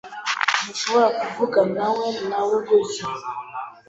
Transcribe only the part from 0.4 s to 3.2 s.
Ntushobora kuvuganawe nawe gutya.